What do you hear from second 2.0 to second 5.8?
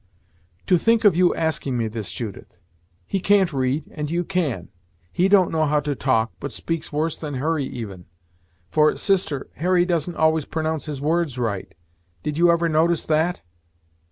Judith! He can't read, and you can. He don't know how